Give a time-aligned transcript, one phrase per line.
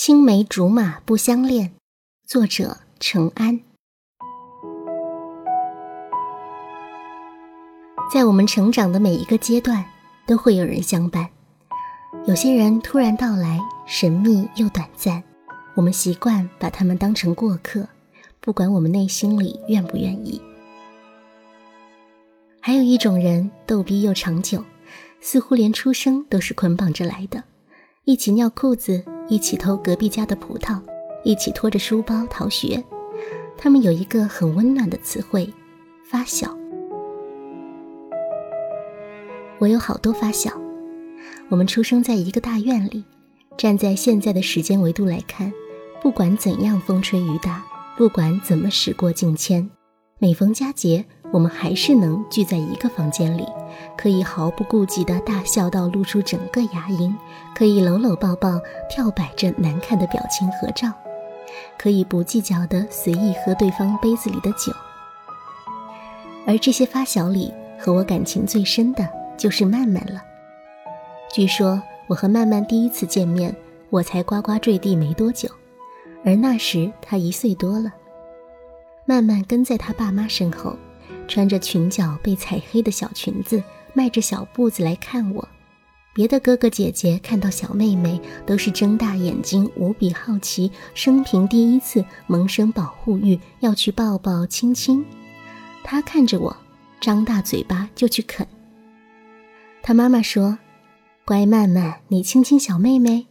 [0.00, 1.72] 青梅竹马不相恋，
[2.24, 3.58] 作者程安。
[8.14, 9.84] 在我们成长的每一个阶段，
[10.24, 11.28] 都会有人相伴。
[12.26, 13.58] 有些人突然到来，
[13.88, 15.20] 神秘又短暂，
[15.74, 17.88] 我们习惯把他们当成过客，
[18.38, 20.40] 不管我们内心里愿不愿意。
[22.60, 24.64] 还有一种人，逗逼又长久，
[25.20, 27.42] 似乎连出生都是捆绑着来的，
[28.04, 29.04] 一起尿裤子。
[29.28, 30.80] 一起偷隔壁家的葡萄，
[31.22, 32.82] 一起拖着书包逃学。
[33.56, 35.52] 他们有一个很温暖的词汇——
[36.08, 36.56] 发小。
[39.58, 40.50] 我有好多发小，
[41.48, 43.04] 我们出生在一个大院里。
[43.56, 45.52] 站在现在的时间维度来看，
[46.00, 47.66] 不管怎样风吹雨打，
[47.96, 49.68] 不管怎么时过境迁，
[50.20, 53.46] 每逢佳节，我们还是能聚在一个房间里。
[53.96, 57.12] 可以毫不顾忌地大笑到露出整个牙龈，
[57.54, 60.92] 可以搂搂抱抱跳摆着难看的表情合照，
[61.76, 64.72] 可以不计较地随意喝对方杯子里的酒。
[66.46, 70.22] 而这些发小里，和我感情最深的就是曼曼了。
[71.32, 73.54] 据说我和曼曼第一次见面，
[73.90, 75.48] 我才呱呱坠地没多久，
[76.24, 77.92] 而那时她一岁多了。
[79.04, 80.76] 曼曼跟在她爸妈身后。
[81.28, 83.62] 穿着裙角被踩黑的小裙子，
[83.94, 85.48] 迈着小步子来看我。
[86.14, 95.04] 别的哥哥姐姐看到小妹妹，都是睁大眼睛，无比好奇，生平第一次萌生保护欲，要去抱抱亲亲。
[95.84, 96.56] 他看着我，
[97.00, 98.44] 张大嘴巴就去啃。
[99.80, 100.58] 他妈妈说
[101.24, 103.26] ：“乖曼曼，你亲亲小妹妹。”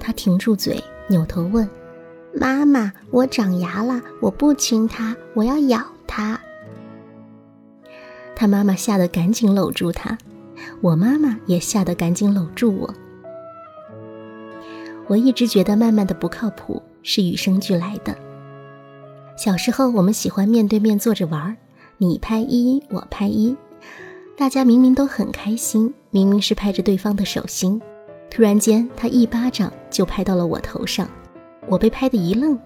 [0.00, 1.68] 他停住嘴，扭头问
[2.34, 6.40] ：“妈妈，我长牙了，我不亲他，我要咬他。”
[8.34, 10.16] 他妈妈吓得赶紧搂住他，
[10.80, 12.94] 我妈妈也吓得赶紧搂住我。
[15.08, 18.16] 我一直觉得曼曼的不靠谱是与生俱来的。
[19.36, 21.56] 小时候我们喜欢面对面坐着玩，
[21.98, 23.56] 你拍一，我拍一，
[24.36, 27.80] 大家明明都很开心，明明是拍着对方的手心，
[28.30, 31.08] 突然间他一巴掌就拍到了我头上。
[31.68, 32.58] 我被拍得一愣，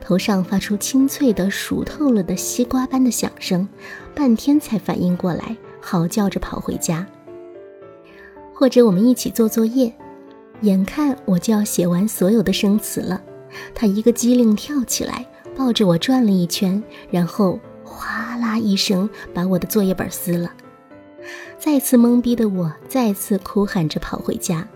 [0.00, 3.68] 头上发出清脆的熟透了的西瓜般的响声，
[4.14, 7.06] 半天才反应过来，嚎叫着跑回家。
[8.52, 9.92] 或者我们一起做作业，
[10.60, 13.20] 眼看我就要写完所有的生词了，
[13.74, 15.26] 他一个机灵跳起来，
[15.56, 20.52] 抱着我转了一圈，然后哗啦一声把我的作业本撕了。
[21.58, 24.68] 再次懵逼的我，再次哭喊着跑回家，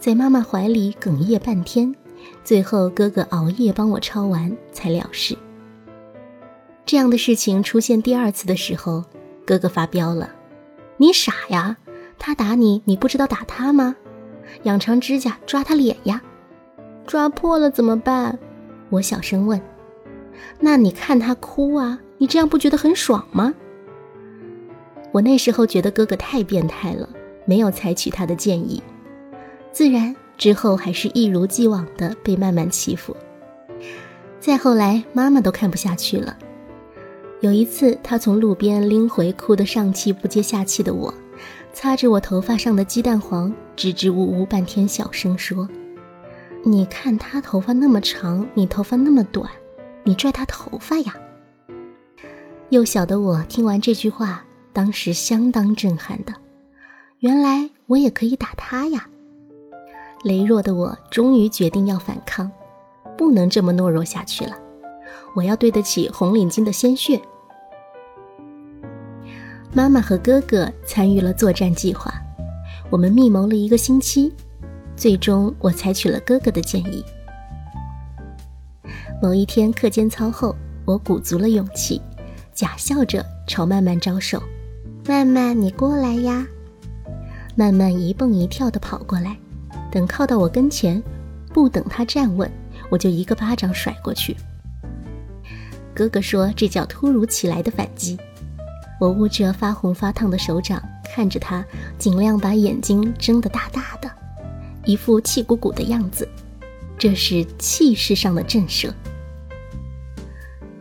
[0.00, 1.94] 在妈妈怀里哽咽半天。
[2.44, 5.36] 最后，哥哥熬夜帮我抄完才了事。
[6.84, 9.02] 这样的事情出现第二次的时候，
[9.46, 10.30] 哥哥发飙了
[10.98, 11.78] ：“你傻呀？
[12.18, 13.96] 他打你，你不知道打他吗？
[14.64, 16.22] 养长指甲抓他脸呀？
[17.06, 18.38] 抓破了怎么办？”
[18.90, 19.58] 我小声问
[20.60, 23.54] ：“那你看他哭啊，你这样不觉得很爽吗？”
[25.12, 27.08] 我那时候觉得哥哥太变态了，
[27.46, 28.82] 没有采取他的建议，
[29.72, 30.14] 自然。
[30.36, 33.16] 之后还是一如既往的被慢慢欺负。
[34.40, 36.36] 再后来，妈妈都看不下去了。
[37.40, 41.12] 有一次，她从路边拎回哭得上气不接下气的我，
[41.72, 45.68] 擦着我头发上的鸡蛋黄，支支吾吾半天，小声说
[46.64, 49.50] ：“你看他头发那么长，你头发那么短，
[50.02, 51.14] 你拽他头发呀？”
[52.70, 56.34] 幼小的我听完这句话，当时相当震撼的。
[57.20, 59.06] 原来我也可以打他呀！
[60.24, 62.50] 羸弱的我终于决定要反抗，
[63.16, 64.56] 不能这么懦弱下去了。
[65.36, 67.20] 我要对得起红领巾的鲜血。
[69.72, 72.14] 妈妈和哥哥参与了作战计划，
[72.90, 74.32] 我们密谋了一个星期，
[74.96, 77.04] 最终我采取了哥哥的建议。
[79.22, 82.00] 某一天课间操后，我鼓足了勇气，
[82.54, 84.42] 假笑着朝曼曼招手
[85.06, 86.46] ：“曼曼，你过来呀！”
[87.56, 89.36] 曼曼一蹦一跳地跑过来。
[89.94, 91.00] 等靠到我跟前，
[91.52, 92.50] 不等他站稳，
[92.90, 94.36] 我就一个巴掌甩过去。
[95.94, 98.18] 哥哥说这叫突如其来的反击。
[98.98, 100.82] 我捂着发红发烫的手掌，
[101.14, 101.64] 看着他，
[101.96, 104.10] 尽量把眼睛睁得大大的，
[104.84, 106.28] 一副气鼓鼓的样子。
[106.98, 108.92] 这是气势上的震慑。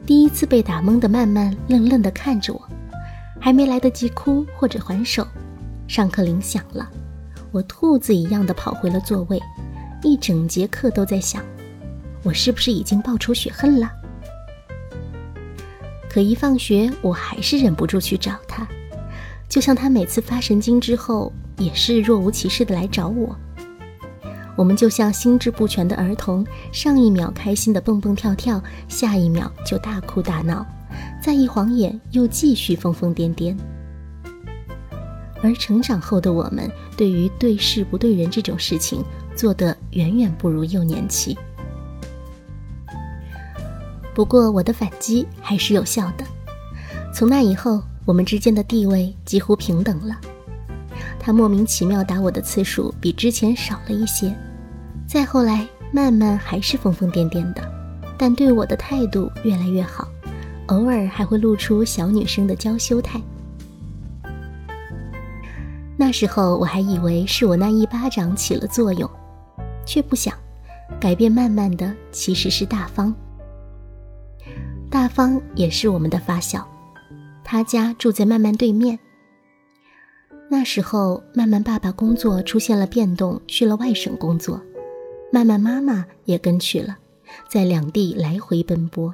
[0.07, 2.67] 第一次被打懵的曼曼愣愣地看着我，
[3.39, 5.27] 还没来得及哭或者还手，
[5.87, 6.89] 上课铃响了。
[7.53, 9.39] 我兔子一样的跑回了座位，
[10.01, 11.39] 一整节课都在想，
[12.23, 13.87] 我是不是已经报仇雪恨了？
[16.09, 18.67] 可一放学，我还是忍不住去找他，
[19.47, 23.35] 就像他每次发神经之后，也是若无其事的来找我。
[24.55, 30.65] 我们就像心智不全的儿童，上一秒开心的蹦蹦跳跳，下一秒就大哭大闹，
[31.21, 33.55] 再一晃眼又继续疯疯癫癫。
[35.43, 39.03] 而成长后的我们，对于对事不对人这种事情，
[39.35, 41.37] 做得远远不如幼年期。
[44.15, 46.23] 不过我的反击还是有效的，
[47.13, 50.17] 从那以后，我们之间的地位几乎平等了。
[51.19, 54.33] 他莫名其妙打我的次数比之前少了一些，
[55.05, 57.61] 再后来，慢慢还是疯疯癫癫的，
[58.17, 60.07] 但对我的态度越来越好，
[60.67, 63.21] 偶尔还会露出小女生的娇羞态。
[65.95, 69.09] 那时候我还以为是我那一巴掌起了作用，
[69.85, 70.35] 却不想，
[70.99, 73.13] 改变慢慢的其实是大方。
[74.89, 76.67] 大方也是我们的发小，
[77.43, 78.97] 他家住在慢慢对面。
[80.49, 84.61] 那时候，曼曼爸爸工作出现了变动，去了外省工作，
[85.31, 86.97] 曼曼妈妈也跟去了，
[87.47, 89.13] 在两地来回奔波。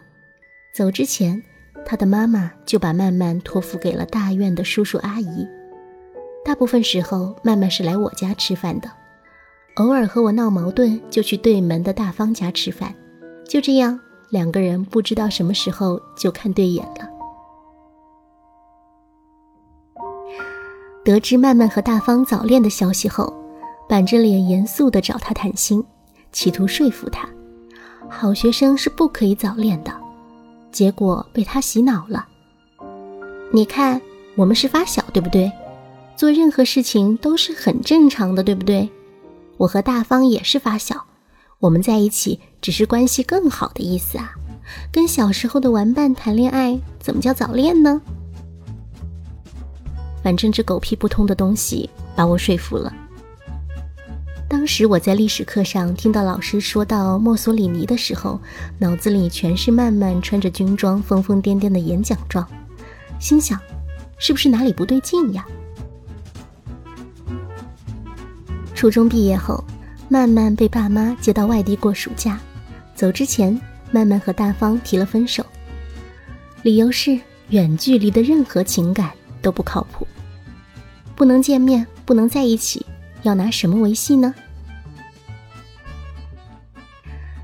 [0.73, 1.41] 走之前，
[1.85, 5.47] 他的妈妈就把曼曼托付给了大院的叔叔阿姨。
[6.49, 8.89] 大部分时候，曼曼是来我家吃饭的，
[9.75, 12.91] 偶尔和我闹矛盾，就去对门的大方家吃饭。
[13.47, 13.99] 就这样，
[14.31, 17.07] 两个人不知道什么时候就看对眼了。
[21.05, 23.31] 得知曼曼和大方早恋的消息后，
[23.87, 25.85] 板着脸严肃地找他谈心，
[26.31, 27.29] 企图说服他，
[28.09, 29.93] 好学生是不可以早恋的。
[30.71, 32.27] 结果被他洗脑了。
[33.53, 34.01] 你看，
[34.35, 35.51] 我们是发小，对不对？
[36.19, 38.89] 做任何事情都是很正常的，对不对？
[39.55, 41.05] 我和大方也是发小，
[41.59, 44.33] 我们在一起只是关系更好的意思啊。
[44.91, 48.01] 跟小时候的玩伴谈恋爱，怎么叫早恋呢？
[50.21, 52.93] 反正这狗屁不通的东西把我说服了。
[54.49, 58.37] 当时我在历史课上听到老师说到墨索里尼的时候，
[58.77, 62.45] 脑子里全是曼曼穿着军装疯疯癫癫的演讲状，
[63.21, 63.57] 心想，
[64.17, 65.47] 是不是哪里不对劲呀？
[68.79, 69.61] 初中毕业后，
[70.07, 72.39] 曼曼被爸妈接到外地过暑假，
[72.95, 73.59] 走之前，
[73.91, 75.45] 曼曼和大方提了分手，
[76.61, 79.11] 理由是远距离的任何情感。
[79.41, 80.07] 都不靠谱，
[81.13, 82.85] 不能见面，不能在一起，
[83.23, 84.33] 要拿什么维系呢？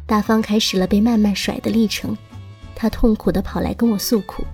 [0.06, 2.18] 大方开始了被慢慢甩的历程，
[2.74, 4.46] 他痛苦的跑来跟我诉苦，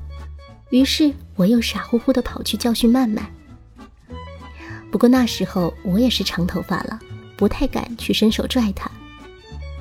[0.72, 3.24] 于是我又傻乎乎的跑去教训曼曼。
[4.92, 7.00] 不过那时候我也是长头发了，
[7.38, 8.92] 不太敢去伸手拽他，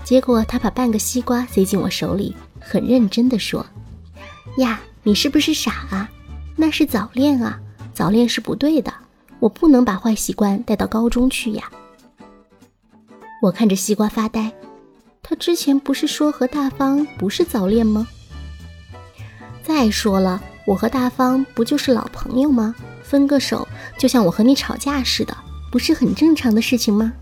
[0.04, 3.66] 结果他把半个西瓜塞进我手里，很认真的说
[4.58, 6.08] ：“呀，你是不是傻啊？”
[6.56, 7.58] 那是早恋啊！
[7.92, 8.92] 早恋是不对的，
[9.40, 11.70] 我不能把坏习惯带到高中去呀。
[13.42, 14.52] 我看着西瓜发呆，
[15.22, 18.06] 他之前不是说和大方不是早恋吗？
[19.64, 22.74] 再说了，我和大方不就是老朋友吗？
[23.10, 23.66] 分个手
[23.98, 25.36] 就像我和你吵架似的，
[25.72, 27.12] 不是很正常的事情吗？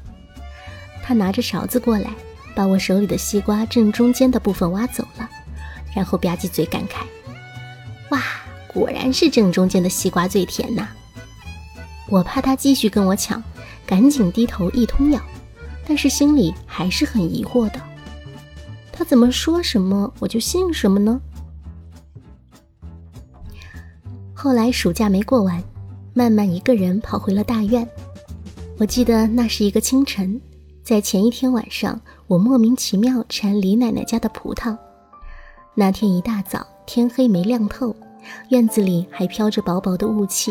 [1.02, 2.10] 他拿着勺子过来，
[2.54, 5.26] 把我手里的西瓜正中间的部分挖走了，
[5.96, 7.06] 然后吧唧嘴感慨
[8.12, 8.22] ：“哇！”
[8.68, 10.88] 果然是正中间的西瓜最甜呐！
[12.06, 13.42] 我怕他继续跟我抢，
[13.86, 15.20] 赶紧低头一通咬，
[15.86, 17.80] 但是心里还是很疑惑的。
[18.92, 21.18] 他怎么说什么我就信什么呢？
[24.34, 25.64] 后来暑假没过完，
[26.18, 27.88] 慢慢一个人跑回了大院。
[28.76, 30.40] 我记得那是一个清晨，
[30.82, 34.76] 在前一天晚上，我莫名其妙馋李奶奶家的葡萄。
[35.76, 37.94] 那天一大早，天黑没亮透。
[38.48, 40.50] 院子里还飘着薄薄的雾气，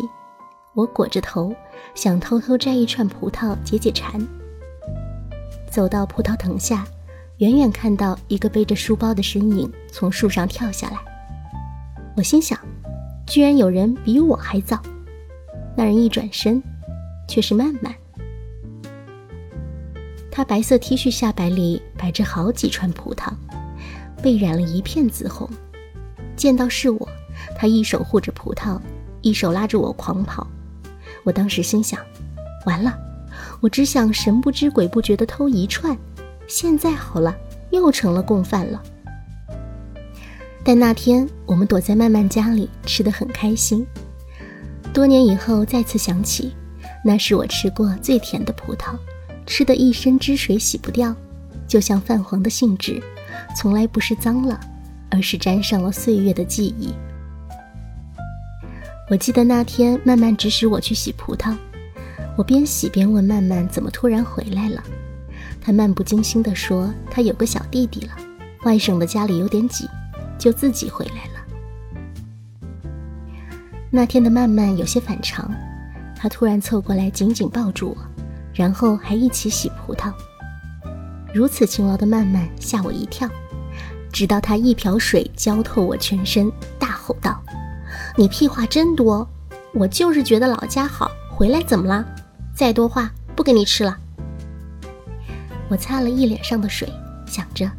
[0.74, 1.54] 我裹着头，
[1.94, 4.26] 想偷偷摘一串葡萄解解馋。
[5.70, 6.88] 走到葡萄藤下，
[7.40, 10.98] 远远看到一个背着书包的身影从树上跳下来。
[12.16, 12.58] 我心想，
[13.28, 14.82] 居然有人比我还早。
[15.80, 16.62] 那人一转身，
[17.28, 17.94] 却是曼曼。
[20.32, 23.32] 他白色 T 恤下摆里摆着好几串葡萄，
[24.20, 25.48] 被染了一片紫红。
[26.36, 27.08] 见到是我。
[27.56, 28.80] 他一手护着葡萄，
[29.22, 30.48] 一手拉着我狂跑。
[31.24, 32.00] 我当时心想：
[32.66, 32.98] 完了，
[33.62, 35.96] 我只想神不知鬼不觉地偷一串，
[36.48, 37.38] 现在好了，
[37.70, 38.82] 又成了共犯了。
[40.64, 43.86] 但那天我们躲在曼曼家里吃得很开心。
[44.94, 46.56] 多年以后再次想起，
[47.04, 48.98] 那是我吃过最甜的葡萄，
[49.46, 51.16] 吃的一身汁水洗不掉，
[51.68, 53.02] 就像泛黄的信纸，
[53.56, 54.60] 从来不是脏了，
[55.12, 56.94] 而是沾上了岁月的记忆。
[59.10, 61.56] 我记得那天，曼曼指使我去洗葡萄，
[62.36, 64.84] 我边洗边问曼曼怎么突然回来了。
[65.62, 68.14] 还漫不经心地说他有个小弟弟了，
[68.64, 69.88] 外甥的家里有点挤，
[70.40, 71.37] 就自己回来了。
[73.90, 75.50] 那天的曼曼有些反常，
[76.16, 77.98] 他突然凑过来紧紧抱住我，
[78.54, 80.12] 然后还一起洗葡萄。
[81.34, 83.30] 如此勤劳的曼曼吓我一跳，
[84.12, 87.42] 直到他一瓢水浇透我全身，大吼道
[88.18, 89.28] ：“你屁话真多！
[89.74, 92.06] 我就是觉得老家好，回来怎么了？
[92.54, 93.98] 再多话不给你吃了。”
[95.70, 96.92] 我擦了一脸上的水，
[97.26, 97.70] 想着，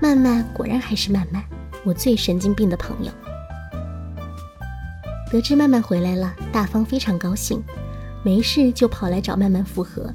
[0.00, 1.42] 曼曼果然还是曼曼，
[1.84, 3.10] 我最神经病的朋友。
[5.32, 7.64] 得知曼曼回来了，大方非常高兴，
[8.22, 10.12] 没事就跑来找曼曼复合，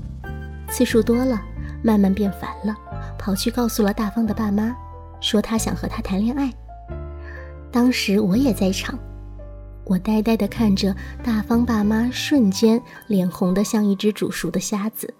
[0.70, 1.42] 次数多了，
[1.82, 2.78] 曼曼变烦了，
[3.18, 4.78] 跑去告诉了大方的爸妈，
[5.20, 6.54] 说他想和他谈恋爱。
[7.72, 9.00] 当时我也在场，
[9.86, 15.12] 我呆呆地看着大方爸妈，瞬间脸红得像一只煮熟的虾子。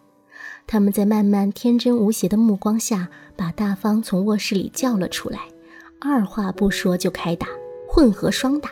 [0.68, 5.40] 他们在曼曼天真无邪的目光下，把大方从卧室里叫了出来，
[6.00, 7.48] 二话不说就开打，
[7.90, 8.70] 混合双打，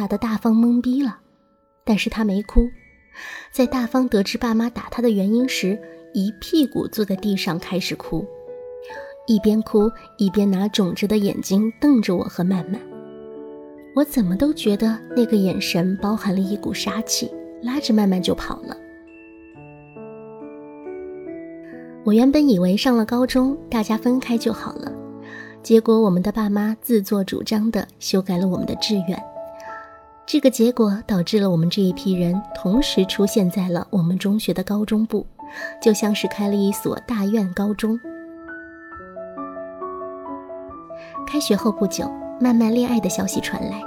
[0.00, 1.18] 打得大方懵逼了。
[1.84, 2.66] 但是他没哭，
[3.52, 5.78] 在大方得知爸妈打他的原因时，
[6.14, 8.24] 一屁股坐在地上开始哭，
[9.26, 12.80] 一边哭一边拿肿着的眼睛瞪着我和曼曼。
[13.94, 17.30] 我怎么都觉得那个眼神包含了一股杀气，
[17.62, 18.74] 拉着曼曼就跑了。
[22.04, 24.90] 我原本以为上了高中大家分开就好了，
[25.62, 29.22] 结果我们的爸妈自作主张的修改了我们的志愿，
[30.32, 35.26] 这个结果导致了我们这一批人同时出现在了我们中学的高中部，
[35.82, 37.98] 就像是开了一所大院高中。
[41.26, 42.08] 开学后不久，
[42.40, 43.82] 慢慢恋爱的消息传来，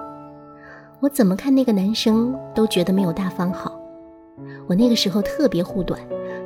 [0.99, 3.71] 我怎么看那个男生都觉得没有大方好，
[4.67, 5.97] 我那个时候特别护短。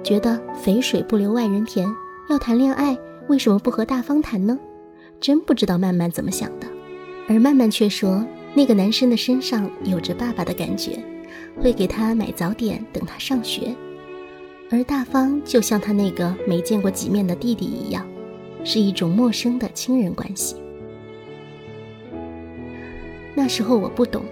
[0.04, 1.92] 觉得肥水不流外人田，
[2.30, 2.96] 要谈恋爱
[3.30, 4.60] 为什么不和大方谈呢？
[5.20, 6.68] 真不知道曼曼怎么想的。
[7.28, 8.24] 而曼曼却说，
[8.58, 10.98] 那个男生的身上有着爸爸的感觉，
[11.62, 13.72] 会给他买早点等他上学。
[14.72, 18.04] 而大方就像他那个没见过几面的弟弟一样，
[18.64, 20.56] 是一种陌生的亲人关系。
[23.36, 24.24] 那时候我不懂，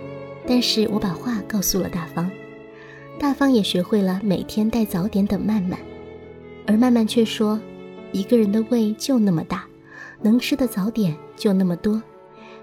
[0.47, 2.27] 但是我把话告诉了大方。
[3.19, 5.77] 大方也学会了每天带早点等曼曼，
[6.65, 7.61] 而曼曼却说
[8.11, 9.67] ：“一个人的胃就那么大，
[10.23, 12.01] 能吃的早点就那么多。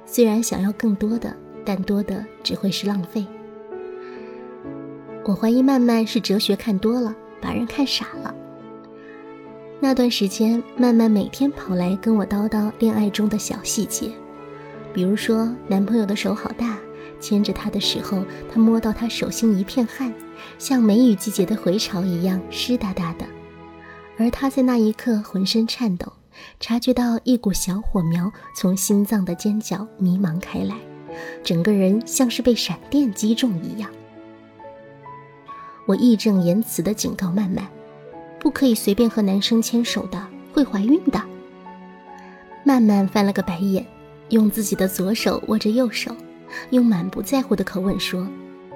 [0.05, 3.27] 虽然想要更多的，但多的只会是浪费。”
[5.25, 8.35] 我怀疑曼曼是哲学看多了，把人看傻了。
[9.81, 14.11] 那段时间，曼曼每天跑来跟我叨叨恋爱中的小细节，
[14.93, 16.79] 比如说男朋友的手好大。
[17.21, 20.13] 牵着他的时候，他摸到他手心一片汗，
[20.59, 23.25] 像梅雨季节的回潮一样湿哒哒的。
[24.19, 26.13] 而他在那一刻浑身颤抖，
[26.59, 30.75] 察觉到一股小火苗从心脏的尖角弥茫开来，
[31.43, 33.91] 整个人像是被闪电击中一样。
[35.87, 37.67] 我义正言辞地警告曼曼，
[38.39, 41.21] 不可以随便和男生牵手的，会怀孕的。
[42.65, 43.85] 曼曼翻了个白眼，
[44.29, 46.15] 用自己的左手握着右手。
[46.71, 48.29] 用满不在乎的口吻说：“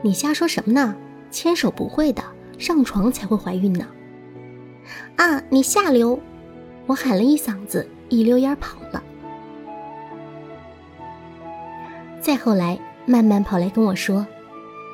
[0.02, 0.96] 你瞎说什么呢？
[1.30, 2.24] 牵手不会的，
[2.58, 3.86] 上床才会怀孕呢！”
[5.16, 6.18] 啊，你下流！
[6.86, 9.02] 我喊了一嗓子，一溜烟跑了。
[12.26, 14.26] 再后来，曼曼跑来跟我说：“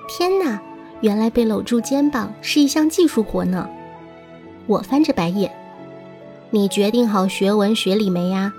[0.06, 0.60] 天哪，
[1.00, 3.66] 原来被搂住肩膀是一项技术活呢！”
[4.68, 5.50] 我翻着白眼
[6.52, 8.52] ：“你决定好学文学理没呀？”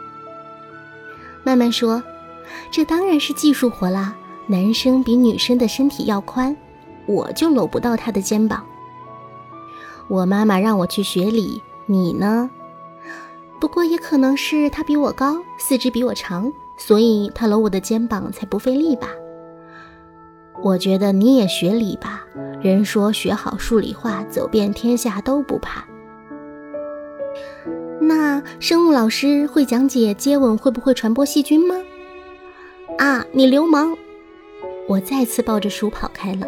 [1.46, 2.02] 曼曼说。
[2.72, 4.16] 这当然是技术活啦！
[4.48, 6.56] 男生比女生的身体要宽，
[7.06, 8.66] 我就搂不到他的肩膀。
[10.08, 12.50] 我妈妈让我去学理，你呢？
[13.60, 19.10] 不过也可能是他比我高，四肢比我长，所以他搂我的肩膀才不费力吧。
[20.62, 22.26] 我觉得你也学理吧，
[22.62, 25.86] 人说学好数理化，走遍天下都不怕。
[28.00, 31.76] 那生物老师会讲解接吻会不会传播细菌吗？
[32.98, 33.26] 啊！
[33.32, 33.98] 你流氓！
[34.88, 36.46] 我再次抱着书跑开了。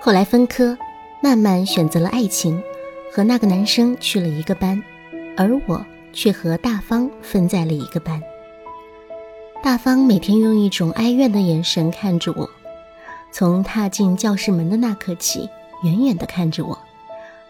[0.00, 0.76] 后来分科，
[1.22, 2.60] 慢慢选择了爱情，
[3.12, 4.82] 和那个男生去了一个班，
[5.36, 8.22] 而我却和大方分在了一个班。
[9.62, 12.48] 大方每天用一种哀怨的眼神看着我，
[13.30, 15.48] 从踏进教室门的那刻起，
[15.84, 16.78] 远远地看着我，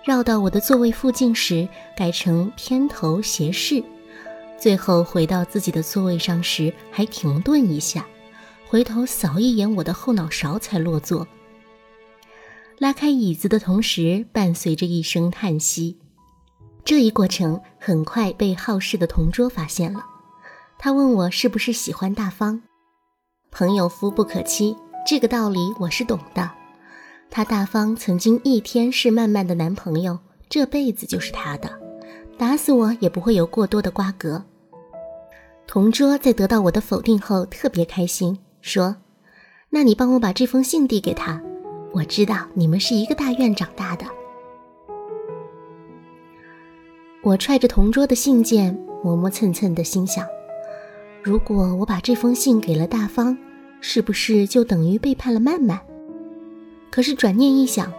[0.04, 1.66] 绕到我的座位附近时，
[1.96, 3.82] 改成偏头斜视。
[4.58, 8.06] 最后回到自己的座位上时，还停顿一下，
[8.68, 11.26] 回头扫一眼我的后脑勺才落座。
[12.78, 15.96] 拉开椅子的同时，伴随着一声叹息。
[16.84, 20.04] 这一过程很快被好事的同桌发现了，
[20.78, 22.60] 他问我是不是喜欢大方。
[23.50, 26.50] 朋友夫不可欺，这个道理我是懂的。
[27.30, 31.70] 他大方曾经一天是曼曼的男朋友，这辈子就是他的，
[32.36, 34.44] 打死我也不会有过多的瓜葛。
[35.66, 38.96] 同桌在得到我的否定后特别开心，说。
[39.70, 41.40] 那你帮我把这封信递给他，
[41.94, 44.04] 我知道你们是一个大院长大的。
[47.24, 50.26] 我揣着同桌的信件，磨磨蹭蹭的心想：
[51.22, 53.38] 如果我把这封信给了大方，
[53.80, 55.78] 是不是就等于背叛了曼曼？
[56.90, 57.92] 可是转念一想，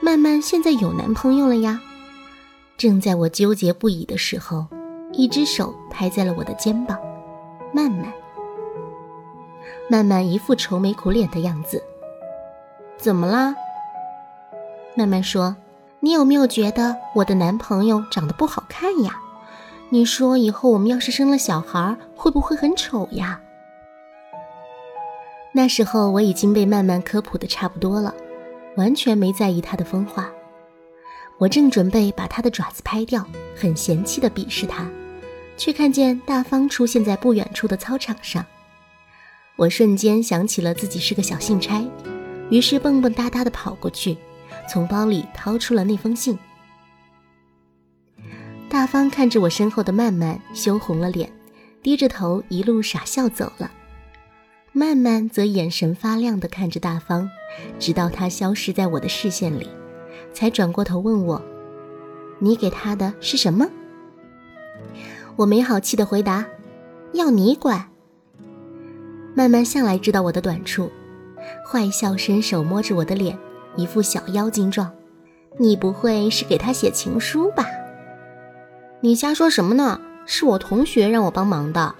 [0.00, 1.82] 曼曼现在有男朋友了呀。
[2.78, 4.66] 正在我纠结不已的时候，
[5.12, 6.98] 一只手拍在了我的肩膀，
[7.74, 8.10] 曼曼。
[9.90, 11.82] 曼曼一副愁眉苦脸的样子，
[12.96, 13.54] 怎么啦？
[14.96, 15.54] 曼曼说
[16.04, 19.20] ：“你有没有觉得我的男朋友长得不好看呀？
[19.88, 23.40] 你说以后我们要是生了小孩，会不会很丑呀？”
[25.54, 28.12] 那时候我已经被曼曼科普的差不多了，
[28.74, 30.28] 完全没在意他的疯话。
[31.38, 34.90] 我正准备把他的爪子拍掉，很嫌弃的鄙视他，
[35.56, 38.44] 却看见大方出现在不远处的操场上。
[39.54, 41.80] 我瞬间想起了自己是个小信差，
[42.50, 44.18] 于是蹦蹦哒哒地跑过去，
[44.68, 46.38] 从包里掏出了那封信。
[48.68, 51.30] 大方看着我身后的曼曼，羞红了脸，
[51.82, 53.70] 低着头一路傻笑走了。
[54.72, 57.28] 曼曼则眼神发亮地看着大方，
[57.78, 59.68] 直到他消失在我的视线里，
[60.32, 61.42] 才转过头问我
[62.40, 63.68] ：“你给他的是什么？”
[65.36, 66.46] 我没好气地回答
[67.12, 67.90] ：“要你管。”
[69.36, 70.90] 慢慢向来知道我的短处，
[71.66, 73.38] 坏笑伸手摸着我的脸，
[73.76, 74.90] 一副小妖精状。
[75.58, 77.66] 你不会是给他写情书吧？
[79.00, 80.00] 你瞎说什么呢？
[80.24, 81.94] 是我同学让我帮忙的。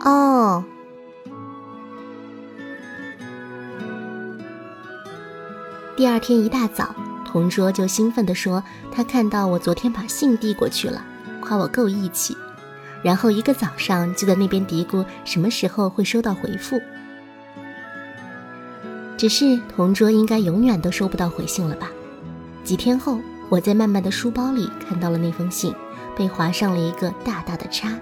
[0.00, 0.64] 哦。
[5.96, 6.94] 第二天一大早，
[7.26, 11.04] 同桌就兴奋地说，他看到我昨天把信递过去了，
[11.40, 12.36] 夸我够义气。
[13.02, 16.80] 然后一个早上就在那边嘀咕什么时候会收到回复。
[19.18, 21.90] 只是同桌应该永远都收不到回信了吧？
[22.64, 23.18] 几天后，
[23.50, 25.74] 我在曼曼的书包里看到了那封信，
[26.16, 27.92] 被划上了一个大大的叉。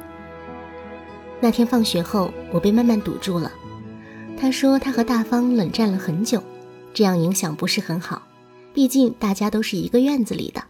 [1.40, 3.50] 那天放学后，我被曼曼堵住了。
[4.38, 6.42] 他说他和大方冷战了很久，
[6.92, 8.22] 这样影响不是很好，
[8.74, 10.62] 毕竟大家都是一个院子里的。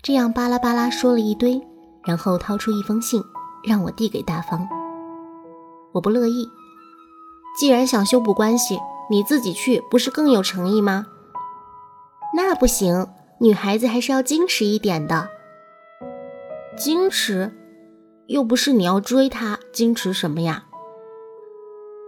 [0.00, 1.60] 这样巴拉巴拉说了一堆，
[2.04, 3.22] 然后掏出一封信。
[3.64, 4.68] 让我递给大方，
[5.92, 6.50] 我不乐意。
[7.56, 8.76] 既然想修补关系，
[9.10, 11.06] 你自己去不是更有诚意吗？
[12.34, 15.28] 那不行，女孩子还是要矜持一点的。
[16.76, 17.52] 矜持？
[18.28, 20.64] 又不是你要追他，矜持什么呀？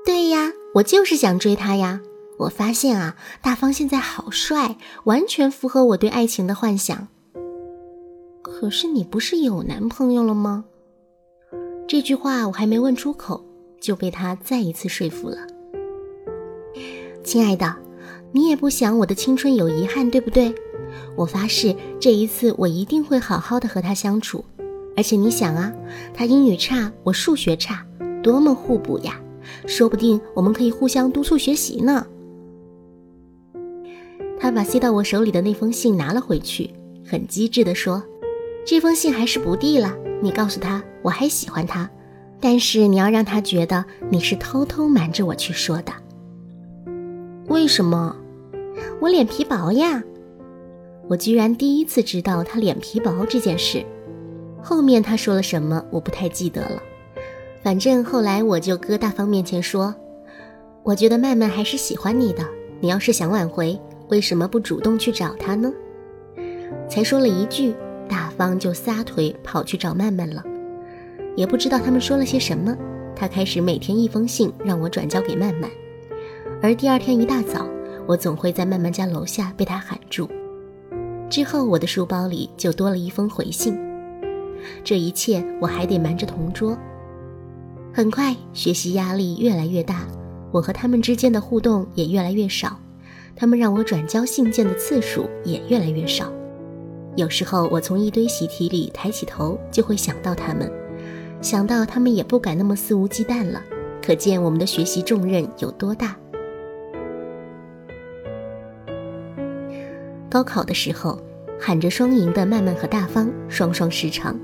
[0.06, 2.00] 对呀，我就是想追他呀。
[2.38, 7.08] 我发现啊，大方现在好帅，完全符合我对爱情的幻想。
[8.42, 10.64] 可是你不是有男朋友了吗？
[11.86, 13.44] 这句话我还没问出口，
[13.80, 15.36] 就被他再一次说服了。
[17.24, 17.74] 亲爱的，
[18.32, 20.54] 你也不想我的青春有遗憾，对不对？
[21.16, 24.44] 我发誓，这一次我一定会好好的和他相处。
[24.94, 25.72] 而且你想啊，
[26.12, 27.84] 他英语差，我数学差，
[28.22, 29.18] 多么互补呀！
[29.66, 32.06] 说不定我们可以互相督促学习呢。
[34.38, 36.70] 他把塞到我手里的那封信拿了回去，
[37.06, 38.04] 很机智地说
[38.66, 41.90] ：“这封信还是不递了。”你告诉他我还喜欢他，
[42.38, 45.92] 但是你要让他觉得你是偷偷瞒着我去说的。
[47.54, 48.16] 为什么？
[49.00, 50.02] 我脸皮薄呀！
[51.08, 53.86] 我居然第一次知道他脸皮薄这件事。
[54.60, 56.82] 后面他说了什么我不太记得了，
[57.62, 59.94] 反正后来我就搁大方面前说，
[60.82, 62.44] 我觉得曼曼还是喜欢你的。
[62.80, 65.72] 你要是想挽回，为什么不主动去找他呢？
[66.90, 67.72] 才说了一句。
[68.08, 70.42] 大方就撒腿跑去找曼曼了，
[71.36, 72.76] 也不知道他们说了些什么。
[73.14, 75.70] 他开始每天一封信让我转交给曼曼，
[76.64, 77.68] 而第二天一大早，
[78.06, 80.26] 我总会在曼曼家楼下被他喊住。
[81.28, 83.78] 之后我的书包里就多了一封回信。
[84.82, 86.74] 这一切我还得瞒着同桌。
[87.92, 90.06] 很快，学习压力越来越大，
[90.50, 92.80] 我和他们之间的互动也越来越少，
[93.36, 96.32] 他们让我转交信件的次数也越来越少。
[97.14, 100.72] 有时候我从一堆习题里抬起头，就会想到他们，
[101.42, 103.62] 想到他们也不敢那么肆无忌惮了，
[104.02, 106.16] 可见我们的学习重任有多大。
[110.34, 111.16] 高考的时候，
[111.60, 114.36] 喊着双赢的曼曼和大方双双失常。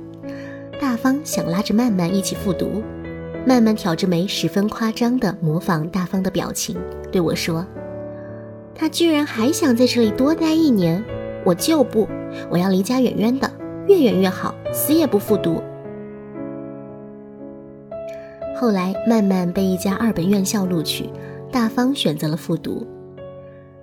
[0.80, 2.80] 大方想拉着曼曼一起复读，
[3.44, 6.76] 曼曼挑着眉，十分夸张地模仿大方的表情，
[7.10, 7.66] 对我说
[8.72, 11.02] ：“他居然还想在这里多待一年，
[11.44, 12.06] 我就不，
[12.48, 13.50] 我要离家远远的，
[13.88, 15.60] 越远越好，死也不复读。”
[18.54, 21.10] 后来，曼曼被一家二本院校录取，
[21.50, 22.86] 大方选择了复读。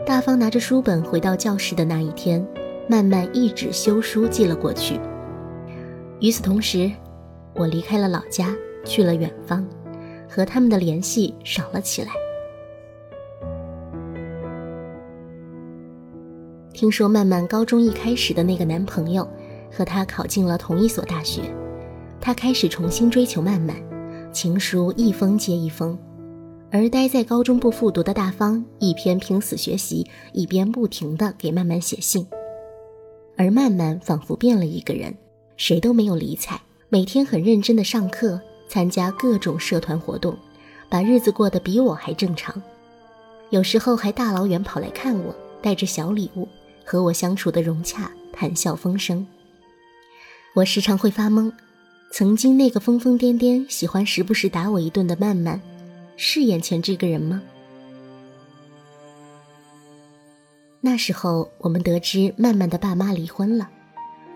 [0.07, 2.41] 大方拿着书本回到教室的那一天，
[2.87, 4.97] 曼曼一纸休书寄了过去。
[6.21, 6.89] 与此同时，
[7.53, 9.67] 我离开了老家，去了远方，
[10.29, 12.11] 和他们的联系少了起来。
[16.71, 19.27] 听说曼曼高中一开始的那个男朋友，
[19.69, 21.41] 和她考进了同一所大学，
[22.21, 23.75] 她开始重新追求曼曼。
[24.31, 25.99] 情书一封接一封，
[26.69, 32.27] 而待在高中部复读的大方一边拼死学习，一边不停地给曼曼写信。
[33.37, 35.15] 而曼曼仿佛变了一个人，
[35.55, 40.37] 谁都没有理睬，每天很认真地上课，参加各种社团活动，
[40.89, 42.61] 把日子过得比我还正常。
[43.49, 46.47] 有时候还大老远跑来看我，带着小礼物，
[46.83, 49.25] 和我相处的融洽，谈笑风生。
[50.53, 51.51] 我时常会发懵。
[52.11, 55.61] 曾经那个疯疯癫癫、喜欢时不时打我一顿的曼曼，
[56.17, 57.41] 是眼前这个人吗？
[60.81, 63.69] 那时候我们得知曼曼的爸妈离婚了，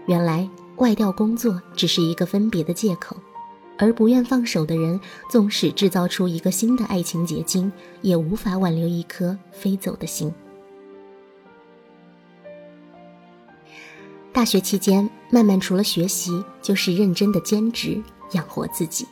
[0.06, 3.18] 原来外调工作只是一个分别的借口，
[3.80, 10.32] 而不愿放手的人，纵使制造出一个新的爱情结晶，也无法挽留一颗飞走的心。
[14.32, 18.02] 大学期间，曼曼除了学习，就是认真的兼职
[18.34, 19.08] 养活自己。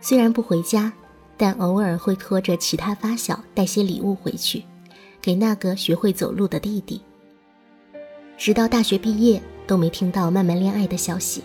[0.00, 0.92] 虽然不回家，
[1.36, 4.64] 但偶尔会拖着其他发小带些礼物回去，
[5.20, 7.00] 给那个学会走路的弟弟。
[8.38, 11.42] 直到大学毕业，都没听到慢慢恋爱的消息。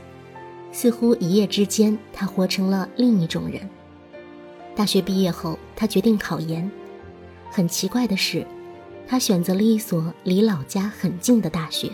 [0.72, 3.62] 似乎一夜之间，他活成了另一种人。
[4.76, 6.70] 大学毕业后，他决定考研。
[7.50, 8.48] 很奇怪的是，
[9.06, 11.92] 他选择了一所离老家很近的大学。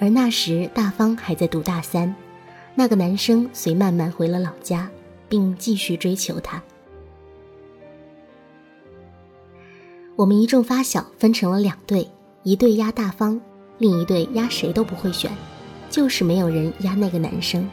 [0.00, 2.12] 而那时，大方还在读大三，
[2.74, 4.90] 那个男生随曼曼回了老家，
[5.32, 6.62] 并继续追求她。
[10.14, 12.06] 我们一众发小分成了两队，
[12.42, 13.40] 一队压大方，
[13.78, 15.32] 另一队压谁都不会选，
[15.88, 17.66] 就是没有人压那个男生。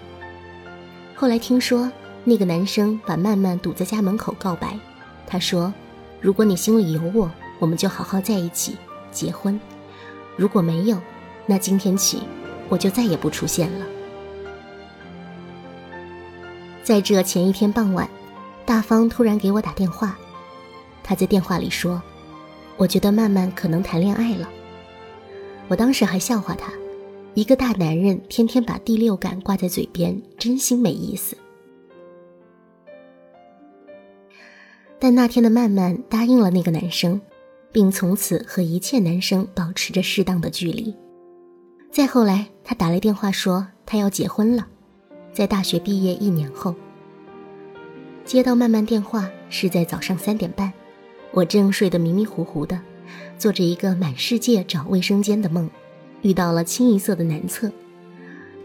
[1.13, 1.91] 后来听说，
[2.23, 4.79] 那个男生把曼曼堵在家门口告白，
[5.27, 5.73] 他说
[6.21, 8.77] ：“如果你心里有我，我们就好好在一起，
[9.11, 9.59] 结婚；
[10.37, 10.97] 如果没有。”
[11.45, 12.21] 那今天起，
[12.69, 13.98] 我就再也不出现了。
[16.83, 18.09] 在这前一天傍晚，
[18.65, 20.17] 大方突然给我打电话，
[21.03, 22.01] 他在电话里说
[22.77, 24.49] ：“我觉得曼曼可能谈恋爱了。”
[25.69, 26.73] 我当时还笑话他，
[27.35, 31.37] 一个大男人天天把第六感挂在嘴边，真心没意思。
[34.97, 37.21] 但那天的曼曼答应了那个男生，
[37.71, 40.95] 并从此和一切男生保持着适当的距离。
[41.91, 44.67] 再后来，他打来电话说他要结婚了，
[45.33, 46.75] 在大学毕业一年后。
[48.25, 50.71] 接到曼曼电话是在早上三点半，
[51.31, 52.79] 我正睡得迷迷糊糊的，
[53.37, 55.69] 做着一个满世界找卫生间的梦，
[56.21, 57.71] 遇到了清一色的男厕。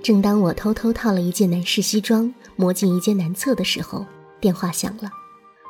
[0.03, 4.05] 正当我偷偷套了一件男士西装，摸进一间男厕的时候，
[4.38, 5.11] 电话响了。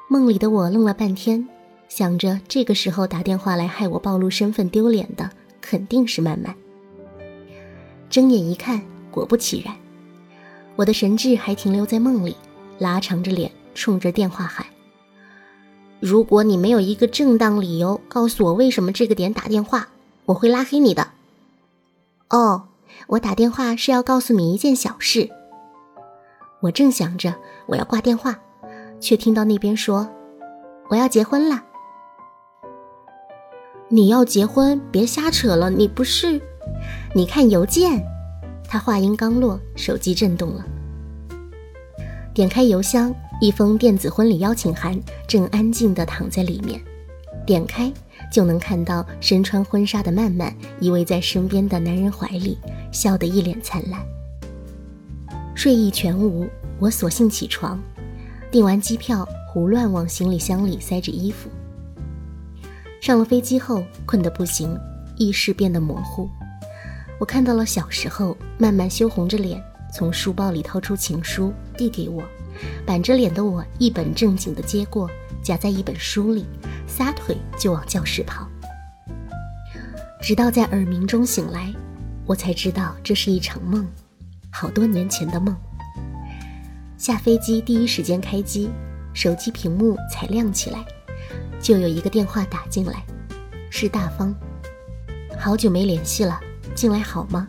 [0.09, 1.47] 梦里的我愣了半天，
[1.89, 5.31] 想着这个时候打电话来害我暴露身份丢脸的，
[5.61, 6.53] 肯定是曼曼。
[8.11, 9.73] 睁眼一看，果不其然，
[10.77, 12.37] 我的神智还停留在梦里，
[12.79, 14.67] 拉长着脸冲着电话喊
[16.01, 19.89] ：“如果你没有一个正当理由告诉我为什么这个点打电话，
[20.27, 21.09] 我会拉黑你的。”
[22.31, 22.65] 哦，
[23.07, 25.31] 我打电话是要告诉你一件小事。
[26.61, 27.35] 我正想着
[27.67, 28.39] 我要挂电话，
[29.01, 30.09] 却听到那边说
[30.91, 31.63] ：“我要结婚了。”
[33.89, 34.81] 你要结婚？
[34.91, 36.41] 别瞎扯了，你不是？
[37.15, 38.05] 你看邮件，
[38.75, 40.67] 他话音刚落，手机震动了。
[42.35, 46.83] 点开邮箱，一封电子婚礼邀请函正安静地躺在里面。
[47.47, 47.93] 点开
[48.33, 52.59] 就能看到身穿婚纱的曼曼依偎在身边的男人怀里，
[52.91, 54.05] 笑得一脸灿烂。
[55.55, 56.45] 睡意全无，
[56.81, 57.81] 我索性起床，
[58.51, 61.49] 订完机票，胡乱往行李箱里塞着衣服。
[63.01, 64.77] 上了飞机后，困得不行，
[65.17, 66.29] 意识变得模糊。
[67.19, 72.23] 我看到了小时候，慢慢羞红着脸从书包里掏出情书递给我，
[72.85, 75.09] 板着脸的我一本正经的接过，
[75.43, 76.45] 夹在一本书里，
[76.87, 78.49] 撒腿就往教室跑。
[80.21, 81.73] 直到在耳鸣中醒来，
[82.27, 83.87] 我才知道这是一场梦，
[84.51, 85.55] 好多年前的梦。
[86.97, 88.71] 下飞机第一时间开机，
[89.13, 90.85] 手机屏幕才亮起来，
[91.61, 93.05] 就有一个电话打进来，
[93.71, 94.35] 是大方。
[95.39, 96.41] 好久没联系了，
[96.75, 97.47] 近来好吗？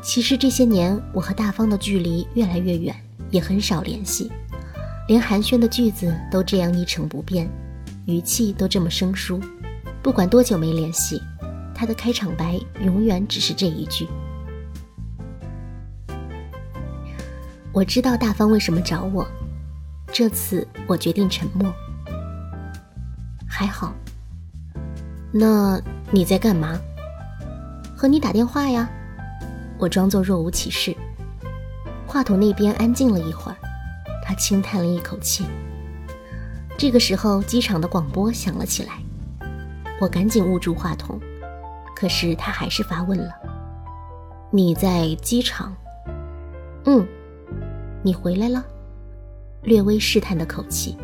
[0.00, 2.94] 其实这些年我和大方的距离越来越远，
[3.30, 4.32] 也很少联系，
[5.06, 7.48] 连寒暄的句子都这样一成不变，
[8.06, 9.40] 语气都这么生疏。
[10.02, 11.22] 不管多久没联系，
[11.74, 14.08] 他的开场白永远只是这一句。
[17.72, 19.26] 我知道大方为什么找我，
[20.08, 21.72] 这次我决定沉默。
[23.46, 23.94] 还好。
[25.32, 26.78] 那你在干嘛？
[27.96, 28.88] 和你打电话呀。
[29.78, 30.94] 我装作若无其事。
[32.06, 33.56] 话筒那边安静了一会儿，
[34.22, 35.44] 他轻叹了一口气。
[36.76, 38.92] 这个时候，机场的广播响了起来。
[40.00, 41.18] 我赶紧捂住话筒，
[41.96, 43.32] 可是他还是发问了
[44.52, 45.74] ：“你在机场
[46.84, 47.06] ？”“嗯。
[48.04, 48.64] ”“你回来了？”
[49.62, 50.96] 略微试探的口气。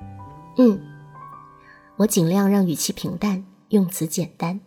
[0.58, 0.80] “嗯。”
[1.96, 3.44] 我尽量让语气平淡。
[3.70, 4.60] 用词简单，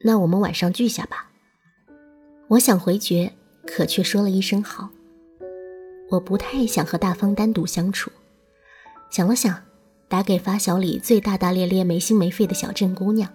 [0.00, 1.30] 那我们晚上聚下吧。
[2.48, 3.32] 我想回绝，
[3.64, 4.88] 可却说了一声好。
[6.10, 8.10] 我不太想和大方单独相处。
[9.08, 9.62] 想了想，
[10.08, 13.32] 打给发小里最大大咧咧、没心没肺的小镇姑娘。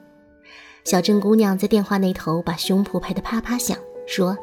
[0.83, 4.37] 小镇姑娘在电话那头把胸脯拍得啪啪响，说：“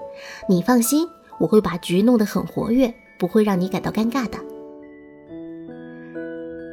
[0.48, 1.06] 你放心，
[1.38, 4.38] 我会把局弄得很活跃，不会让你感到尴尬的。”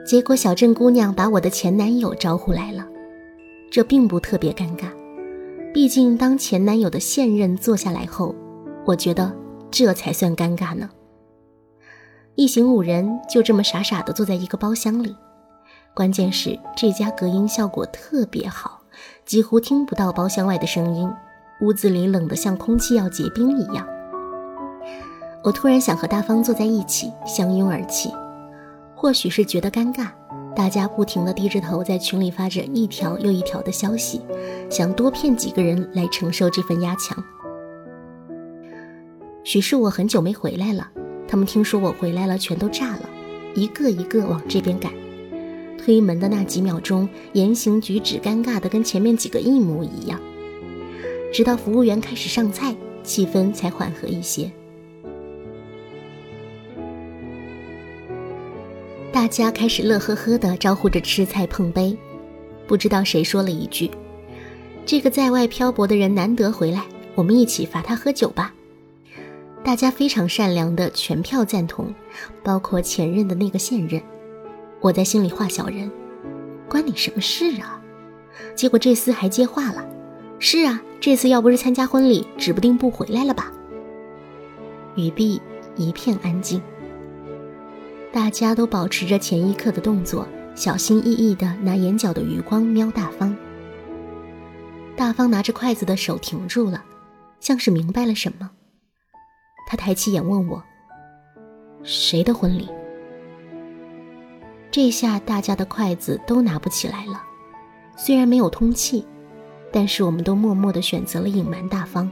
[0.07, 2.87] 结果，小镇姑娘把我的前男友招呼来了。
[3.75, 4.85] 这并不特别尴尬，
[5.73, 8.33] 毕竟当前男友的现任坐下来后，
[8.85, 9.35] 我觉得
[9.69, 10.89] 这才算尴尬呢。
[12.35, 15.13] 一行五人就这么傻傻的坐在一个包厢里，
[15.93, 18.79] 关键是这家隔音效果特别好，
[19.25, 21.11] 几乎听不到包厢外的声音，
[21.59, 23.85] 屋子里冷得像空气要结冰一样。
[25.43, 28.09] 我突然想和大方坐在一起，相拥而泣，
[28.95, 30.11] 或许是觉得尴尬。
[30.55, 34.21] 大家不停地低着头，在群里发着一条又一条的消息，
[34.69, 37.21] 想多骗几个人来承受这份压强。
[39.43, 40.89] 许是我很久没回来了，
[41.27, 43.09] 他们听说我回来了，全都炸了，
[43.53, 44.91] 一个一个往这边赶。
[45.77, 50.19] 推门的那几秒钟，言行举止尴尬的跟前面几个一模一样。
[51.31, 54.49] 直到服务员开始上菜，气氛才缓和一些。
[59.15, 61.97] 大家开始乐呵呵地招呼着吃菜碰杯，
[62.67, 63.89] 不知道谁说了一句
[64.85, 66.83] ：“这个在外漂泊的人难得回来，
[67.15, 68.53] 我们一起罚他喝酒吧。”
[69.63, 71.95] 大家非常善良的全票赞同，
[72.43, 74.01] 包括前任的那个现任。
[74.81, 75.89] 我在心里画小人，
[76.67, 77.81] 关你什么事啊？
[78.53, 79.87] 结果这厮还接话了
[80.39, 83.49] ：“是啊，这次要不是参加婚礼，指不定不回来了吧。”
[84.97, 85.41] 语毕，
[85.77, 86.61] 一片安静。
[88.15, 90.25] 大家都保持着前一刻的动作，
[90.55, 93.35] 小心翼翼地拿眼角的余光瞄大方。
[94.95, 96.81] 大方拿着筷子的手停住了，
[97.41, 98.49] 像是明白了什么。
[99.67, 100.63] 他抬起眼问我
[101.83, 102.69] ：“谁的婚礼？”
[104.71, 107.21] 这下大家的筷子都拿不起来了。
[107.97, 109.05] 虽然没有通气，
[109.73, 112.09] 但是我们都默默地选择了隐瞒大方，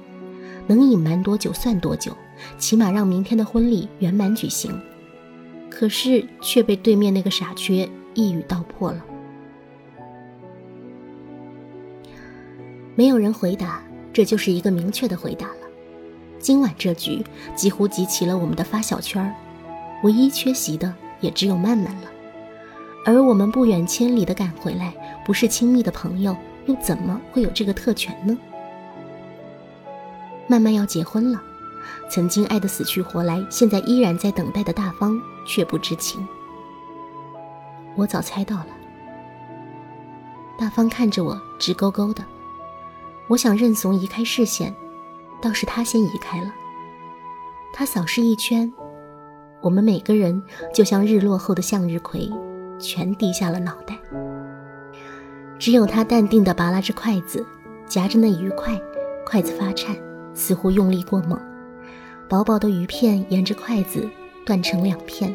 [0.68, 2.12] 能隐瞒多久算多久，
[2.58, 4.78] 起码让明天的婚礼圆满举行。
[5.76, 9.04] 可是却被对面那个傻缺一语道破了。
[12.96, 13.82] 没有人回答，
[14.14, 15.56] 这就是一个明确的回答了。
[16.38, 19.34] 今晚这局几乎集齐了我们的发小圈儿，
[20.04, 22.12] 唯一缺席的也只有曼曼了。
[23.04, 24.94] 而我们不远千里的赶回来，
[25.26, 28.38] 不是亲密的朋友，又怎么会有这个特权呢？
[30.48, 31.42] 曼曼要结婚了。
[32.12, 36.28] 曾经爱得死去活来，现在依然在等待的大方却不知情。
[37.96, 38.68] 我早猜到了。
[40.58, 42.24] 大方看着我直勾勾的，
[43.28, 44.74] 我想认怂移开视线，
[45.42, 46.54] 倒是他先移开了。
[47.74, 48.72] 他扫视一圈，
[49.62, 50.42] 我们每个人
[50.74, 52.32] 就像日落后的向日葵，
[52.80, 53.98] 全低下了脑袋。
[55.60, 57.46] 只有他淡定地拔拉着筷子，
[57.88, 58.80] 夹着那鱼块，
[59.26, 59.96] 筷子发颤，
[60.34, 61.40] 似乎用力过猛。
[62.30, 64.10] 薄薄的鱼片沿着筷子
[64.46, 65.34] 断成两片，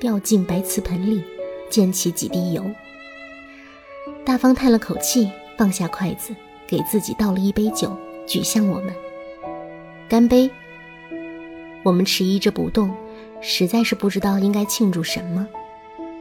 [0.00, 1.22] 掉进白瓷盆里，
[1.70, 2.64] 溅起几滴油。
[4.24, 6.34] 大方叹了口气，放下筷子，
[6.66, 8.94] 给自己倒了一杯酒，举向我们，
[10.08, 10.50] 干杯。
[11.82, 12.94] 我们迟疑着不动，
[13.40, 15.46] 实在是不知道应该庆祝什么。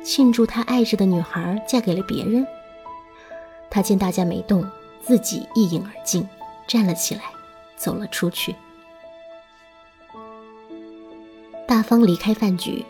[0.03, 2.45] 庆祝他爱着的女孩嫁给了别人，
[3.69, 4.69] 他见大家没动，
[5.01, 6.27] 自己一饮而尽，
[6.67, 7.21] 站了起来，
[7.77, 8.53] 走了出去。
[11.73, 12.85] 大方离开饭局，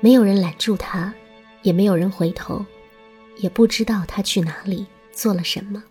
[0.00, 1.14] 没有人拦住他，
[1.62, 2.62] 也没有人回头，
[3.38, 5.82] 也不知道他去哪里，做了什么。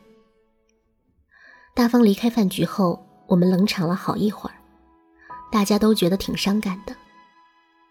[1.73, 4.56] 大方离开饭局后，我们冷场了好一会儿，
[5.51, 6.95] 大家都觉得挺伤感的。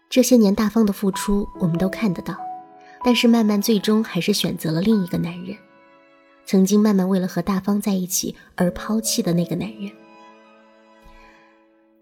[0.09, 2.33] 这些年大方的付出，我们都看得到，
[3.03, 5.57] 但是曼曼最终还是选择了另一个男人。
[6.45, 9.91] 曾经曼曼为了和大方在一起而抛弃的那个男人。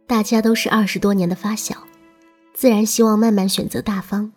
[0.05, 1.75] 大家都是二十多年的发小，
[2.53, 4.31] 自然希望曼曼选择大方。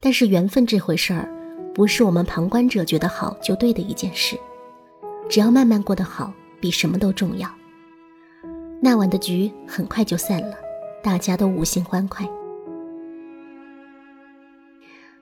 [0.00, 1.28] 但是缘分这回事儿，
[1.74, 4.38] 不是我们旁观者觉得好就对的一件事。
[5.30, 7.48] 只要曼曼过得好，比什么都重要。
[8.82, 10.56] 那晚的局很快就散了，
[11.02, 12.28] 大家都无心欢快。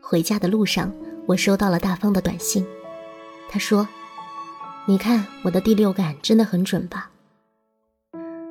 [0.00, 0.92] 回家的路上，
[1.26, 2.66] 我收到了大方的短信。
[3.48, 3.86] 他说
[4.86, 7.10] ：“你看我的第六感真的很准吧？”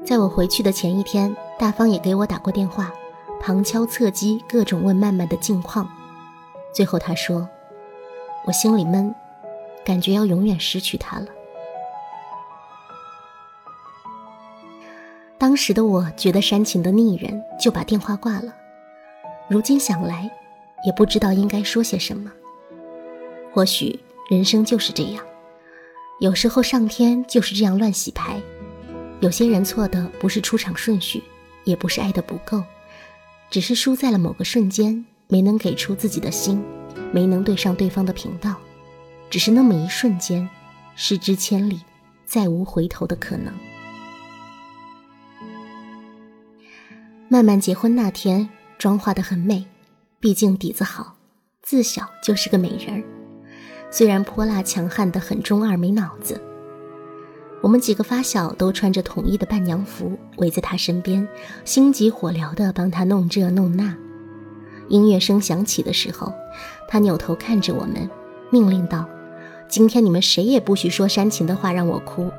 [0.03, 2.91] 在我回去的前一天，大方也给我打过电话，
[3.39, 5.89] 旁敲侧击，各种问曼曼的近况。
[6.73, 7.47] 最后他说
[8.45, 9.13] ：“我心里闷，
[9.85, 11.27] 感觉要永远失去他了。”
[15.37, 18.53] 当时的我觉得煽情的腻人，就把电话挂了。
[19.47, 20.29] 如今想来，
[20.85, 22.31] 也不知道应该说些什么。
[23.53, 23.99] 或许。
[24.29, 25.25] 人生就是这样，
[26.21, 28.41] 有时候上天就是这样乱洗牌。
[29.21, 31.23] 有些人错的不是出场顺序，
[31.63, 32.63] 也不是爱的不够，
[33.51, 36.61] 只是输在了某个瞬间，没能给出自己的心，
[37.13, 38.55] 没能对上对方的频道。
[39.29, 40.49] 只是那么一瞬间，
[40.95, 41.79] 失之千里，
[42.25, 43.53] 再无回头的可能。
[47.29, 49.65] 曼曼结婚那天，妆化得很美，
[50.19, 51.15] 毕竟底子好，
[51.61, 53.03] 自小就是个美人儿。
[53.91, 56.41] 虽然泼辣强悍的很中二没脑子，
[57.61, 61.27] 我们几个发小都穿着统一的伴娘服，围在他身边，
[61.63, 63.95] 心急火燎地帮他弄这弄那。
[64.89, 66.33] 音乐声响起的时候，
[66.87, 68.09] 他扭头看着我们，
[68.49, 69.07] 命令道
[69.69, 72.31] ：“今天你们谁也不许说煽情的话，让我哭。”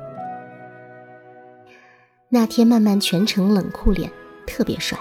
[2.27, 4.11] 那天慢慢全程冷酷脸，
[4.45, 4.99] 特别帅。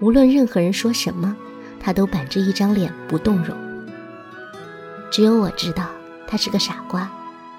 [0.00, 1.36] 无论任何人说什么，
[1.78, 3.56] 他都板着一张脸不动容。
[5.10, 5.86] 只有我知道，
[6.26, 7.08] 他是个傻瓜，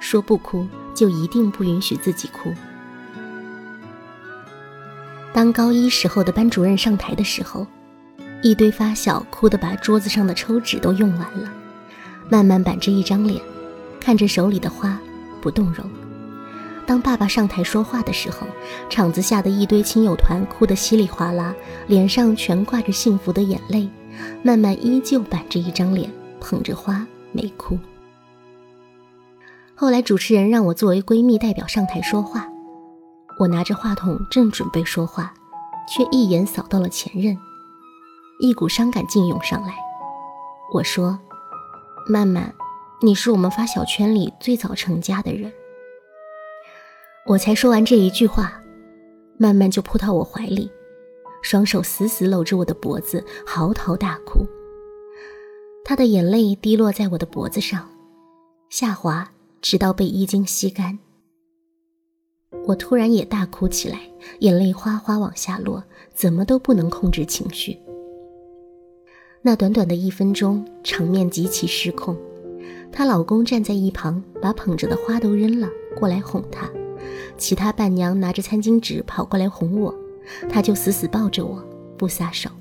[0.02, 2.51] 说不哭就一定不允许自己哭。
[5.31, 7.67] 当高一时候的班主任上台的时候，
[8.41, 11.51] 一堆发小哭得把桌子上的抽纸都用完了，
[12.29, 13.41] 慢慢板着一张脸，
[13.99, 14.97] 看着手里的花
[15.41, 15.86] 不动容。
[16.88, 18.47] 当爸爸上台说话的时候，
[18.89, 21.53] 场子下的一堆亲友团哭得稀里哗啦，
[21.88, 23.89] 脸上全挂着幸福的眼泪，
[24.41, 27.05] 慢慢依旧板着一张脸，捧着花。
[27.34, 27.77] 没哭。
[29.78, 32.50] 后来主持人让我作为闺蜜代表上台说话，
[33.38, 35.34] 我拿着话筒正准备说话，
[35.86, 37.38] 却一眼扫到了前任，
[38.40, 39.76] 一股伤感劲涌上来。
[40.74, 41.20] 我说
[42.08, 42.54] ：“曼曼，
[43.02, 45.52] 你是我们发小圈里最早成家的人。”
[47.28, 48.62] 我才说完这一句话，
[49.38, 50.72] 曼曼就扑到我怀里，
[51.42, 54.48] 双手死死搂着我的脖子，嚎啕大哭。
[55.84, 57.90] 他的眼泪滴落在我的脖子上，
[58.70, 59.32] 下滑，
[59.65, 60.99] 直到被衣襟吸干。
[62.67, 63.99] 我突然也大哭起来，
[64.41, 67.75] 眼泪哗哗往下落，怎么都不能控制情绪。
[69.41, 72.15] 那短短的一分钟，场面极其失控。
[72.91, 76.67] 她老公站在一旁，把捧着的花都扔了，过来哄她；
[77.36, 79.91] 其他伴娘拿着餐巾纸跑过来哄我，
[80.47, 81.60] 她就死死抱着我，
[81.97, 82.51] 不撒手。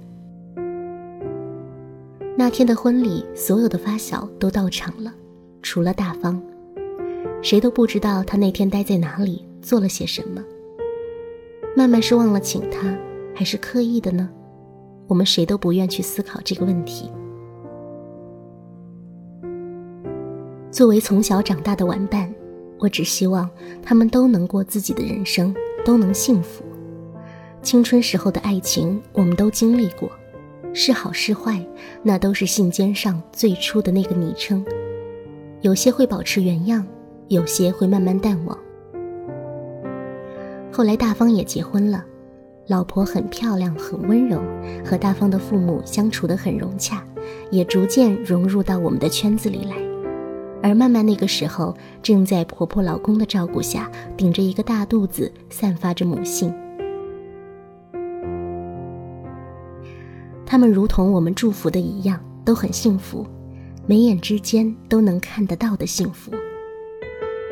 [2.34, 5.12] 那天的婚礼，所有的发小都到场了，
[5.60, 6.42] 除了大方，
[7.44, 10.42] 谁都不知道他那天待在哪里，做了些什么。
[11.76, 12.96] 曼曼是忘了请他，
[13.34, 14.30] 还是刻意的呢？
[15.06, 17.12] 我们谁都不愿去思考这个问题。
[20.70, 22.34] 作为从小长大的玩伴，
[22.78, 23.48] 我只希望
[23.82, 25.54] 他们都能过自己的人生，
[25.84, 26.64] 都能幸福。
[27.60, 30.10] 青春时候的爱情，我们都经历过。
[30.72, 31.62] 是好是坏，
[32.02, 34.64] 那都是信笺上最初的那个昵称。
[35.60, 36.86] 有些会保持原样，
[37.28, 38.58] 有些会慢慢淡忘。
[40.72, 42.04] 后来大方也结婚了，
[42.66, 44.40] 老婆很漂亮，很温柔，
[44.84, 47.04] 和大方的父母相处得很融洽，
[47.50, 49.76] 也逐渐融入到我们的圈子里来。
[50.62, 56.52] 而曼曼那个时候正在婆婆老公的照顾下，顶着一个大肚子，散发着母性。
[60.46, 63.26] 他们如同我们祝福的一样，都很幸福，
[63.86, 66.32] 眉眼之间都能看得到的幸福。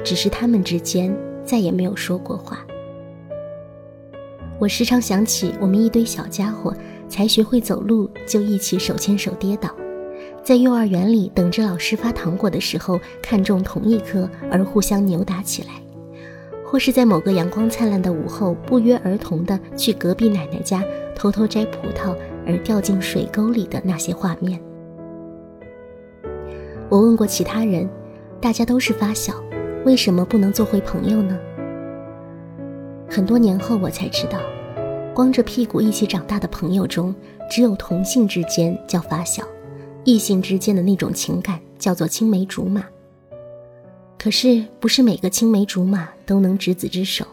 [0.05, 2.65] 只是他们之间再也没有说过话。
[4.59, 6.73] 我时常想起我们一堆小家伙，
[7.09, 9.69] 才学会走路就一起手牵手跌倒，
[10.45, 15.83] 在幼儿园里等着老师发糖果的时候看中同一颗而互相扭打起来，
[16.65, 20.85] 或是在某个阳光灿烂的午后不约而同的去隔壁奶奶家
[21.15, 24.61] 偷偷摘葡萄而掉进水沟里的那些画面。
[26.89, 27.89] 我问过其他人，
[28.41, 29.43] 大家都是发小。
[29.85, 31.37] 为什么不能做回朋友呢？
[33.11, 34.39] 很多年后我才知道，
[35.12, 37.12] 光着屁股一起长大的朋友中，
[37.51, 39.43] 只有同性之间叫发小，
[40.05, 42.85] 异性之间的那种情感叫做青梅竹马。
[44.16, 47.26] 可是，不是每个青梅竹马都能执子之手。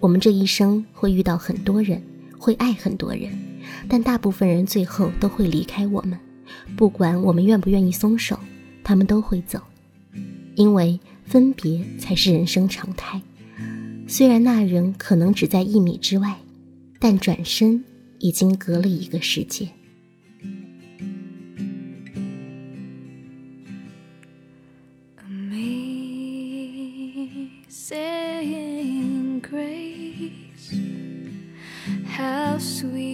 [0.00, 2.02] 我们这一生会遇到很多人，
[2.38, 3.30] 会爱很多人，
[3.88, 6.18] 但大部分人最后都会离开我们。
[6.76, 8.38] 不管我们愿不愿意松手，
[8.84, 9.58] 他们都会走，
[10.56, 11.00] 因为。
[11.30, 13.22] 分别才是人生常态，
[14.08, 16.36] 虽然那人可能只在一米之外，
[16.98, 17.84] 但转身
[18.18, 19.68] 已经隔了一个世界。
[32.60, 33.09] but